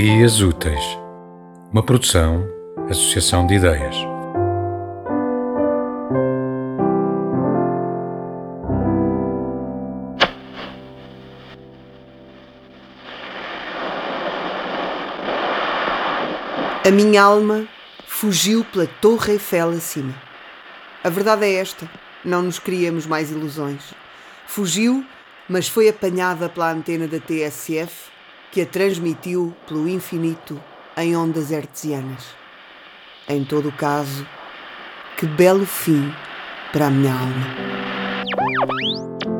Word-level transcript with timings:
Dias 0.00 0.40
Úteis, 0.40 0.84
uma 1.72 1.82
produção, 1.82 2.48
associação 2.88 3.44
de 3.44 3.54
ideias. 3.54 3.96
A 16.86 16.90
minha 16.92 17.20
alma 17.20 17.66
fugiu 18.06 18.64
pela 18.66 18.86
Torre 18.86 19.32
Eiffel 19.32 19.70
acima. 19.70 20.14
A 21.02 21.08
verdade 21.08 21.44
é 21.44 21.54
esta: 21.54 21.90
não 22.24 22.42
nos 22.42 22.60
criamos 22.60 23.04
mais 23.04 23.32
ilusões. 23.32 23.92
Fugiu, 24.46 25.04
mas 25.48 25.66
foi 25.66 25.88
apanhada 25.88 26.48
pela 26.48 26.70
antena 26.70 27.08
da 27.08 27.18
TSF 27.18 28.16
que 28.50 28.62
a 28.62 28.66
transmitiu 28.66 29.54
pelo 29.66 29.88
infinito 29.88 30.60
em 30.96 31.16
ondas 31.16 31.50
hertzianas. 31.50 32.26
Em 33.28 33.44
todo 33.44 33.68
o 33.68 33.72
caso, 33.72 34.26
que 35.16 35.26
belo 35.26 35.66
fim 35.66 36.12
para 36.72 36.86
a 36.86 36.90
minha 36.90 37.12
alma. 37.12 39.37